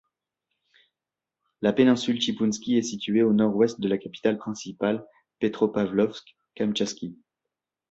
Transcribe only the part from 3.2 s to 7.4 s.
à au nord-est de la capitale provinciale, Petropavlovsk-Kamtchatski.